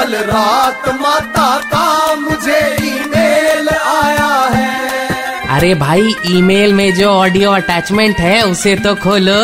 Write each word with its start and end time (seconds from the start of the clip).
कल 0.00 0.14
रात 0.16 0.88
माता 1.00 1.48
का 1.64 2.14
मुझे 2.14 2.58
ईमेल 2.82 3.68
आया 3.68 4.28
है। 4.54 5.48
अरे 5.56 5.74
भाई 5.74 6.14
ईमेल 6.26 6.72
में 6.74 6.92
जो 6.94 7.08
ऑडियो 7.08 7.50
अटैचमेंट 7.50 8.16
है 8.16 8.40
उसे 8.42 8.74
तो 8.76 8.94
खोलो। 8.94 9.34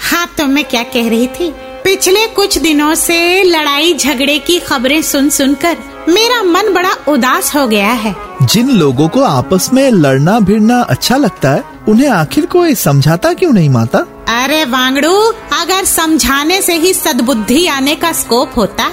हाँ 0.00 0.26
तो 0.38 0.46
मैं 0.46 0.64
क्या 0.64 0.82
कह 0.82 1.08
रही 1.08 1.26
थी? 1.28 1.48
पिछले 1.84 2.26
कुछ 2.26 2.58
दिनों 2.58 2.94
से 2.94 3.42
लड़ाई 3.42 3.94
झगड़े 3.94 4.38
की 4.38 4.58
खबरें 4.60 5.00
सुन 5.02 5.30
सुनकर 5.30 5.76
मेरा 6.08 6.42
मन 6.42 6.72
बड़ा 6.74 6.90
उदास 7.08 7.54
हो 7.54 7.66
गया 7.66 7.92
है। 7.92 8.14
जिन 8.42 8.70
लोगों 8.70 9.08
को 9.08 9.22
आपस 9.22 9.70
में 9.72 9.90
लड़ना 9.90 10.38
भिड़ना 10.40 10.80
अच्छा 10.82 11.16
लगता 11.16 11.50
है 11.50 11.64
उन्हें 11.88 12.08
आखिर 12.08 12.46
कोई 12.46 12.74
समझाता 12.74 13.32
क्यों 13.32 13.52
नहीं 13.52 13.68
माता? 13.68 13.98
अरे 14.42 14.64
वांगड़ू 14.64 15.14
अगर 15.60 15.84
समझाने 15.84 16.60
से 16.62 16.74
ही 16.74 16.92
सद्बुद्धि 16.94 17.66
आने 17.66 17.94
का 17.94 18.12
स्कोप 18.12 18.52
होता 18.56 18.90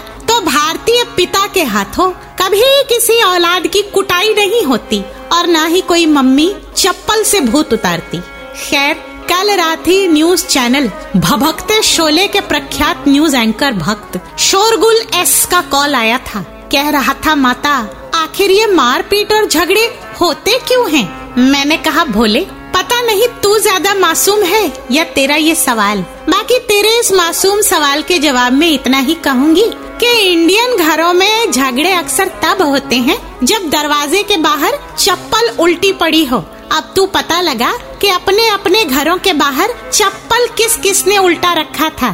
भारतीय 0.51 1.03
पिता 1.17 1.45
के 1.47 1.61
हाथों 1.63 2.09
कभी 2.39 2.61
किसी 2.87 3.21
औलाद 3.23 3.67
की 3.67 3.81
कुटाई 3.91 4.33
नहीं 4.33 4.61
होती 4.63 4.99
और 5.33 5.47
न 5.47 5.65
ही 5.65 5.81
कोई 5.81 6.05
मम्मी 6.05 6.47
चप्पल 6.77 7.23
से 7.23 7.39
भूत 7.41 7.73
उतारती। 7.73 8.17
खैर, 8.59 8.93
कल 9.29 9.51
रात 9.57 9.87
ही 9.87 10.07
न्यूज़ 10.07 10.45
चैनल 10.45 10.89
भभकते 11.15 11.81
शोले 11.83 12.27
के 12.27 12.41
प्रख्यात 12.41 13.07
न्यूज़ 13.07 13.35
एंकर 13.35 13.73
भक्त 13.73 14.19
शोरगुल 14.39 15.01
एस 15.15 15.45
का 15.51 15.61
कॉल 15.71 15.95
आया 15.95 16.17
था। 16.27 16.41
कह 16.71 16.89
रहा 16.89 17.13
था, 17.25 17.35
माता, 17.35 17.75
आखिर 18.15 18.51
ये 18.51 18.65
मारपीट 18.65 19.31
और 19.33 19.45
झगड़े 19.45 19.85
होते 20.21 20.57
क्यों 20.59 20.89
हैं? 20.91 21.37
मैंने 21.41 21.77
कहा, 21.77 22.03
भोले, 22.05 22.39
पता 22.75 23.01
नहीं 23.01 23.27
तू 23.43 23.57
ज़्यादा 23.59 23.93
मासूम 23.93 24.43
है 24.43 24.65
या 24.91 25.03
तेरा 25.13 25.35
ये 25.35 25.55
सवाल? 25.55 26.01
बाकी 26.29 26.59
तेरे 26.59 26.99
इस 26.99 27.11
मासूम 27.13 27.61
सवाल 27.61 28.01
के 28.01 28.19
जवाब 28.19 28.53
में 28.53 28.69
इतना 28.69 28.99
ही 28.99 29.13
कहूँगी 29.23 29.65
कि 30.01 30.11
इंडियन 30.21 30.75
घरों 30.77 31.11
में 31.13 31.51
झगड़े 31.51 31.91
अक्सर 31.93 32.27
तब 32.43 32.61
होते 32.61 32.95
हैं 32.97 33.17
जब 33.43 33.69
दरवाजे 33.69 34.21
के 34.23 34.37
बाहर 34.37 34.77
चप्पल 34.97 35.49
उल्टी 35.59 35.91
पड़ी 35.93 36.23
हो। 36.25 36.37
अब 36.71 36.91
तू 36.95 37.05
पता 37.05 37.39
लगा 37.41 37.71
कि 38.01 38.09
अपने 38.09 38.47
अपने 38.49 38.83
घरों 38.85 39.17
के 39.17 39.33
बाहर 39.33 39.73
चप्पल 39.91 40.47
किस 40.57 40.75
किस 40.77 41.05
ने 41.07 41.17
उल्टा 41.17 41.53
रखा 41.53 41.89
था। 42.01 42.11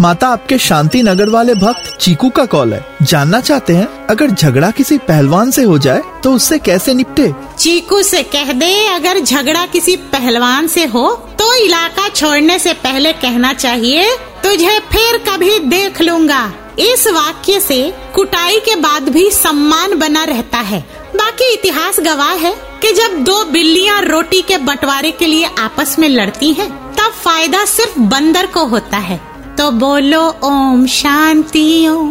माता 0.00 0.28
आपके 0.28 0.58
शांति 0.58 1.02
नगर 1.02 1.28
वाले 1.28 1.54
भक्त 1.54 1.96
चीकू 2.00 2.28
का 2.30 2.44
कॉल 2.46 2.72
है। 2.72 2.84
जानना 3.02 3.40
चाहते 3.40 3.72
हैं 3.72 4.06
अगर 4.06 4.30
झगड़ा 4.30 4.70
किसी 4.70 4.98
पहलवान 4.98 5.50
से 5.50 5.62
हो 5.62 5.78
जाए 5.78 6.02
तो 6.24 6.32
उससे 6.32 6.58
कैसे 6.58 6.94
निपटे? 6.94 7.32
चीकू 7.58 8.02
से 8.02 8.22
कह 8.22 8.52
दे 8.52 8.72
अगर 8.86 9.20
झगड़ा 9.20 9.66
किसी 9.66 9.96
पहलवान 10.12 10.66
से 10.68 10.84
हो 10.86 11.10
तो 11.38 11.54
इलाका 11.56 12.08
छोड़ने 12.08 12.58
से 12.58 12.72
पहले 12.78 13.12
कहना 13.12 13.52
चाहिए 13.52 14.08
तुझे 14.44 14.78
फिर 14.78 15.18
कभी 15.18 15.58
देख 15.58 16.02
लूँगा। 16.02 16.52
इस 16.78 17.06
वाक्य 17.06 17.60
से 17.60 17.94
कुटाई 18.14 18.56
के 18.56 18.76
बाद 18.76 19.08
भी 19.08 19.30
सम्मान 19.30 19.98
बना 19.98 20.24
रहता 20.24 20.58
है। 20.58 20.86
बाकी 21.16 21.52
इतिहास 21.52 22.00
गवाह 22.00 22.32
है 22.32 22.56
कि 22.82 22.92
जब 22.92 23.24
दो 23.24 23.44
बिल्लियाँ 23.44 24.02
रोटी 24.02 24.42
के 24.42 24.58
बंटवारे 24.58 25.10
के 25.10 25.26
लिए 25.26 25.44
आपस 25.58 25.96
में 25.98 26.08
लड़ती 26.08 26.52
हैं, 26.52 26.94
तब 26.94 27.12
फ़ायदा 27.12 27.64
सिर्फ़ 27.64 27.98
बंदर 27.98 28.46
को 28.46 28.64
होता 28.64 28.96
है। 28.96 29.20
तो 29.58 29.70
बोलो 29.70 30.36
ओम 30.44 30.86
शांति 30.86 31.88
ओम। 31.88 32.10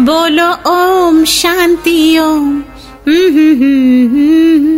बोलो 0.00 0.70
ओम 0.70 1.24
शांति 1.24 2.18
ओम। 2.18 2.62
हम्म, 3.08 3.26
हम्म, 3.26 3.52
हम्म, 3.52 4.77